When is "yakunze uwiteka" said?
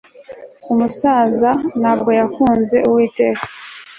2.19-3.43